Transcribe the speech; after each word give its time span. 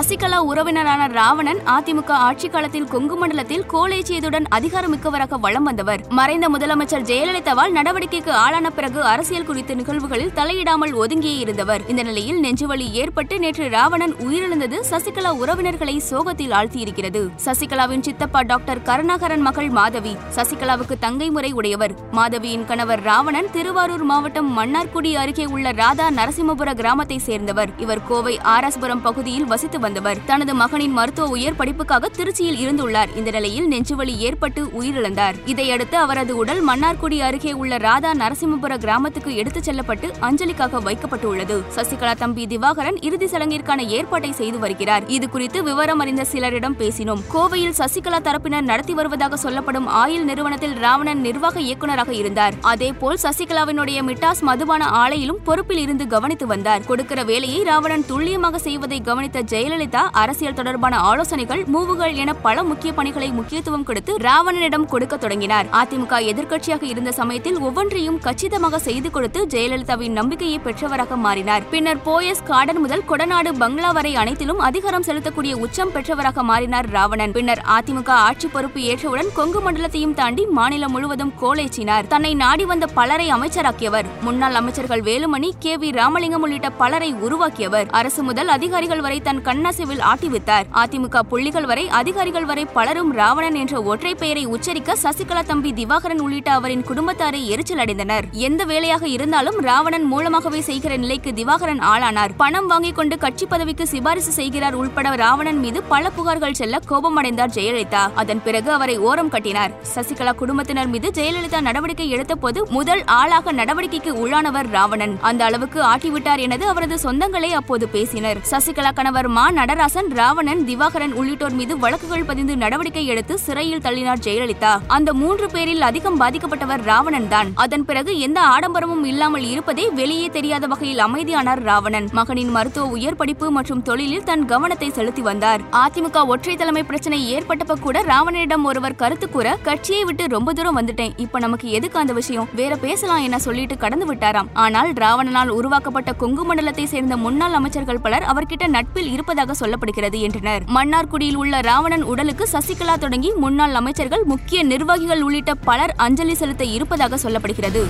சசிகலா 0.00 0.36
உறவினரான 0.50 1.06
ராவணன் 1.06 1.58
அதிமுக 1.66 2.10
ஆட்சி 2.10 2.48
காலத்தில் 2.48 2.86
கொங்கு 2.88 3.16
மண்டலத்தில் 3.16 3.64
கோலேச்சியதுடன் 3.72 4.46
அதிகாரமிக்கவராக 4.50 5.38
வலம் 5.40 5.62
வந்தவர். 5.62 6.00
மறைந்த 6.08 6.48
முதலமைச்சர் 6.48 7.04
ஜெயலலிதாவால் 7.10 7.74
நடவடிக்கைக்கு 7.74 8.30
ஆளான 8.30 8.70
பிறகு 8.70 9.02
அரசியல் 9.02 9.44
குறித்த 9.44 9.74
நிகழ்வுகளில் 9.74 10.32
தலையிடாமல் 10.34 10.94
ஒதுங்கியே 10.94 11.38
இருந்தவர். 11.38 11.82
இந்த 11.88 12.02
நிலையில் 12.02 12.40
நெஞ்சுவலி 12.42 12.90
ஏற்பட்டு 12.92 13.38
நேற்று 13.38 13.68
ராவணன் 13.68 14.14
உயிரிழந்தது 14.14 14.78
சசிகலா 14.90 15.32
உறவினர்களை 15.42 15.96
சோகத்தில் 15.98 16.50
ஆழ்த்தியிருக்கிறது. 16.50 17.30
சசிகலாவின் 17.44 18.00
சித்தப்பா 18.00 18.40
டாக்டர் 18.40 18.82
கருணாகரன் 18.82 19.40
மகள் 19.40 19.70
மாதவி. 19.70 20.16
சசிகலாவுக்கு 20.36 20.98
தங்கை 21.00 21.30
முறை 21.30 21.52
உடையவர். 21.52 21.94
மாதவியின் 22.10 22.64
கணவர் 22.64 23.02
ராவணன் 23.02 23.50
திருவாரூர் 23.50 24.02
மாவட்டம் 24.02 24.58
மன்னார்குடி 24.58 25.14
அருகே 25.16 25.44
உள்ள 25.44 25.70
ராதா 25.70 26.10
நரசிம்மபுர 26.10 26.74
கிராமத்தை 26.74 27.18
சேர்ந்தவர். 27.18 27.70
இவர் 27.78 28.06
கோவை 28.08 28.38
ஆராஸ்புரம் 28.42 29.02
பகுதியில் 29.02 29.44
வசித்து 29.44 29.78
வந்தவர். 29.90 30.24
தனது 30.24 30.54
மகனின் 30.54 30.92
மருத்துவ 30.92 31.28
உயர் 31.28 31.56
படிப்புக்காக 31.56 32.08
திருச்சியில் 32.16 32.58
இருந்துள்ளார். 32.64 33.16
இந்த 33.16 33.30
நிலையில் 33.30 33.68
நெஞ்சுவலி 33.68 34.16
ஏற்பட்டு 34.16 34.70
உயிரிழந்தார். 34.80 35.34
இதையடுத்து 35.44 35.96
அவரது 35.96 36.36
உடல் 36.36 36.66
மன்னார்குடி 36.66 37.18
அருகே 37.18 37.52
உள்ள 37.52 37.76
ராதா 37.76 38.12
நரசிம்மபுர 38.12 38.78
கிராமத்துக்கு 38.78 39.34
எடுத்துச் 39.34 39.62
செல்லப்பட்டு 39.62 40.12
அஞ்சலிக்காக 40.20 40.80
வைக்கப்பட்டுள்ளது. 40.88 41.62
சசிகலா 41.76 42.14
தம்பி 42.14 42.46
திவாகரன் 42.46 43.02
இறுதி 43.02 43.26
சடங்கிற்கான 43.26 43.86
ஏற்பாட்டை 43.86 44.32
செய்து 44.32 44.58
வருகிறார். 44.58 45.06
இது 45.06 45.28
குறித்து 45.28 45.62
விவரம் 45.62 45.98
அறிந்த 45.98 46.24
சிலரிடம் 46.32 46.76
பேசினோம். 46.78 47.22
கோவையில் 47.34 47.76
சசிகலா 47.78 48.20
தரப்பினர் 48.22 48.60
நடத்தி 48.60 48.94
வருவதாக 48.94 49.36
சொல்லப்படும் 49.36 49.88
ஆயில் 49.88 50.22
நிறுவனத்தில் 50.22 50.74
ராவணன் 50.74 51.20
நிர்வாக 51.20 51.60
இயக்குநராக 51.60 52.14
இருந்தார். 52.14 52.54
அதேபோல் 52.60 53.18
சசிகலாவினுடைய 53.22 54.02
மிட்டாஸ் 54.02 54.40
மதுபான 54.40 54.86
ஆலையிலும் 54.86 55.42
பொறுப்பில் 55.44 55.78
இருந்து 55.78 56.06
கவனித்து 56.06 56.46
வந்தார். 56.46 56.84
கொடுக்கிற 56.84 57.22
வேலையை 57.22 57.62
ராவணன் 57.62 58.06
துல்லியமாக 58.06 58.58
செய்வதை 58.58 59.00
கவனித்த 59.00 59.38
ஜெயலலிதா 59.40 59.78
அரசியல் 59.88 60.54
தொடர்பான 60.54 60.98
ஆலோசனைகள் 60.98 61.64
மூவுகள் 61.64 62.14
என 62.14 62.34
பல 62.34 62.62
முக்கிய 62.62 62.92
பணிகளை 62.92 63.30
முக்கியத்துவம் 63.30 63.84
கொடுத்து 63.84 64.16
ராவணனிடம் 64.16 64.84
கொடுக்க 64.84 65.16
தொடங்கினார். 65.16 65.66
அதிமுக 65.72 66.20
எதிர்க்கட்சியாக 66.32 66.82
இருந்த 66.82 67.12
சமயத்தில் 67.12 67.58
ஒவ்வொன்றையும் 67.58 68.18
கச்சிதமாக 68.18 68.78
செய்து 68.78 69.10
கொடுத்து 69.10 69.46
ஜெயலலிதாவின் 69.46 70.10
நம்பிக்கையை 70.10 70.58
பெற்றவராக 70.58 71.16
மாறினார். 71.16 71.62
பின்னர் 71.70 71.96
போயஸ் 71.96 72.42
கார்டன் 72.44 72.80
முதல் 72.80 73.04
கொடநாடு 73.08 73.52
பங்களா 73.58 73.92
வரை 73.92 74.16
அனைத்திலும் 74.16 74.58
அதிகாரம் 74.58 75.02
செலுத்தக்கூடிய 75.02 75.52
உச்சம் 75.52 75.90
பெற்றவராக 75.94 76.42
மாறினார் 76.42 76.90
ராவணன். 76.90 77.32
பின்னர் 77.32 77.64
அதிமுக 77.78 78.08
ஆட்சி 78.08 78.48
பொறுப்பு 78.48 78.80
ஏற்றவுடன் 78.80 79.32
கொங்கு 79.34 79.60
மண்டலத்தையும் 79.60 80.14
தாண்டி 80.14 80.46
மாநிலம் 80.46 80.90
முழுவதும் 80.90 81.32
கோலேச்சினார். 81.42 82.06
தன்னை 82.06 82.34
நாடி 82.34 82.64
வந்த 82.64 82.86
பலரை 82.86 83.32
அமைச்சராக்கியவர். 83.32 84.04
முன்னாள் 84.20 84.54
அமைச்சர்கள் 84.54 85.02
வேலுமணி 85.02 85.50
கே 85.58 85.76
வி 85.76 85.92
ராமலிங்கம் 85.92 86.42
உள்ளிட்ட 86.42 86.70
பலரை 86.70 87.12
உருவாக்கியவர். 87.12 87.90
அரசு 87.90 88.22
முதல் 88.22 88.48
அதிகாரிகள் 88.48 89.00
வரை 89.00 89.20
தன் 89.20 89.42
கண்ணாசிவில் 89.42 89.68
ஆட்டி 89.70 90.28
ஆட்டிவித்தார். 90.28 90.64
அதிமுக 90.74 91.20
புள்ளிகள் 91.20 91.66
வரை 91.66 91.88
அதிகாரிகள் 91.88 92.44
வரை 92.44 92.64
பலரும் 92.64 93.12
ராவணன் 93.12 93.54
என்ற 93.54 93.82
ஒற்றை 93.82 94.14
பெயரை 94.14 94.44
உச்சரிக்க 94.44 94.96
சசிகலா 95.02 95.42
தம்பி 95.42 95.72
திவாகரன் 95.72 96.20
உள்ளிட்ட 96.20 96.52
அவரின் 96.52 96.84
குடும்பத்தாரை 96.86 97.44
எரிச்சல் 97.44 97.78
அடைந்தனர். 97.78 98.30
எந்த 98.30 98.64
வேலையாக 98.64 99.08
இருந்தாலும் 99.08 99.60
ராவணன் 99.60 100.02
மூலமாகவே 100.02 100.60
செய்கிற 100.60 100.96
நிலைக்கு 100.96 101.32
திவாகரன் 101.32 101.78
ஆளானார். 101.78 102.28
பணம் 102.36 102.66
வாங்கிக் 102.66 102.94
கொண்டு 102.94 103.18
கட்சி 103.18 103.46
பதவிக்கு 103.46 103.86
சிபாரிசு 103.86 104.32
செய்கிறார் 104.32 104.74
உள்பட 104.74 105.14
ராவணன் 105.14 105.58
மீது 105.58 105.82
பல 105.82 106.10
புகார்கள் 106.18 106.52
செல்ல 106.52 106.80
கோபமடைந்தார் 106.88 107.52
ஜெயலலிதா. 107.54 108.10
அதன் 108.14 108.42
பிறகு 108.42 108.72
அவரை 108.72 108.98
ஓரம் 108.98 109.28
கட்டினார். 109.28 109.70
சசிகலா 109.94 110.34
குடும்பத்தினர் 110.34 110.86
மீது 110.86 111.10
ஜெயலலிதா 111.10 111.60
நடவடிக்கை 111.60 112.10
எடுத்த 112.10 112.34
போது 112.34 112.66
முதல் 112.70 113.04
ஆளாக 113.04 113.52
நடவடிக்கைக்கு 113.52 114.12
உள்ளானவர் 114.14 114.70
ராவணன். 114.70 115.18
அந்த 115.20 115.44
அளவுக்கு 115.44 115.82
ஆட்டிவிட்டார் 115.82 116.38
எனது 116.38 116.68
அவரது 116.68 116.98
சொந்தங்களே 117.02 117.50
அப்போது 117.50 117.88
பேசினர். 117.88 118.38
சசிகலா 118.50 118.94
கணவர் 118.94 119.28
மா. 119.28 119.48
நடராசன் 119.52 120.08
ராவணன் 120.08 120.64
திவாகரன் 120.66 121.12
உள்ளிட்டோர் 121.12 121.52
மீது 121.52 121.78
வழக்குகள் 121.78 122.24
பதிந்து 122.24 122.56
நடவடிக்கை 122.56 123.06
எடுத்து 123.06 123.38
சிறையில் 123.38 123.80
தள்ளினார் 123.80 124.22
ஜெயலலிதா. 124.24 124.80
அந்த 124.86 125.12
மூன்று 125.12 125.50
பேரில் 125.50 125.80
அதிகம் 125.80 126.20
பாதிக்கப்பட்டவர் 126.20 126.82
ராவணன் 126.82 127.28
தான். 127.28 127.48
அதன் 127.54 127.84
பிறகு 127.84 128.18
எந்த 128.18 128.40
ஆடம்பரமும் 128.40 129.04
இல்லாமல் 129.04 129.42
இருப்பதே 129.42 129.88
வெளியே 129.88 130.28
தெரியாத 130.28 130.66
வகையில் 130.66 130.98
அமைதியானார் 130.98 131.62
ராவணன். 131.62 132.08
மகனின் 132.12 132.50
மருத்துவ 132.50 132.86
உயர் 132.86 133.16
படிப்பு 133.16 133.50
மற்றும் 133.50 133.82
தொழிலில் 133.82 134.22
தன் 134.22 134.44
கவனத்தை 134.44 134.90
செலுத்தி 134.90 135.22
வந்தார். 135.22 135.60
அதிமுக 135.72 136.26
ஒற்றை 136.26 136.56
தலைமை 136.56 136.82
பிரச்சனை 136.82 137.36
ஏற்பட்டப்ப 137.36 137.78
கூட 137.80 138.02
ராவணனிடம் 138.02 138.64
ஒருவர் 138.64 138.96
கருத்து 138.96 139.28
கூற 139.30 139.56
கட்சியை 139.62 140.04
விட்டு 140.04 140.26
ரொம்ப 140.26 140.52
தூரம் 140.52 140.78
வந்துட்டேன். 140.80 141.12
இப்ப 141.16 141.38
நமக்கு 141.38 141.70
எதுக்கு 141.70 141.98
அந்த 141.98 142.12
விஷயம்? 142.12 142.48
வேற 142.54 142.76
பேசலாம் 142.76 143.22
என 143.22 143.38
சொல்லிட்டு 143.38 143.76
கடந்து 143.76 144.14
விட்டாராம். 144.14 144.46
ஆனால் 144.52 144.92
ராவணனால் 144.92 145.48
உருவாக்கப்பட்ட 145.48 146.12
கொங்கு 146.12 146.44
மண்டலத்தை 146.44 146.86
சேர்ந்த 146.86 147.16
முன்னாள் 147.16 147.52
அமைச்சர்கள் 147.52 148.00
பலர் 148.00 148.22
அவர்கிட்ட 148.22 148.66
நட்பில் 148.66 149.12
இருப்பதாக 149.12 149.38
சொல்லப்படுகிறது 149.46 150.20
என்றனர். 150.20 150.62
மன்னார்குடியில் 150.74 151.34
உள்ள 151.34 151.60
ராவணன் 151.60 152.02
உடலுக்கு 152.02 152.48
சசிகலா 152.52 152.98
தொடங்கி 152.98 153.32
முன்னாள் 153.32 153.74
அமைச்சர்கள் 153.74 154.24
முக்கிய 154.24 154.62
நிர்வாகிகள் 154.62 155.22
உள்ளிட்ட 155.22 155.54
பலர் 155.54 155.94
அஞ்சலி 155.96 156.34
செலுத்த 156.34 156.64
இருப்பதாக 156.64 157.16
சொல்லப்படுகிறது. 157.16 157.86